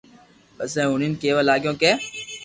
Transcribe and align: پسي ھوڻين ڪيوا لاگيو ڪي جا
پسي 0.57 0.81
ھوڻين 0.89 1.13
ڪيوا 1.21 1.41
لاگيو 1.49 1.73
ڪي 1.81 1.91
جا 1.91 1.93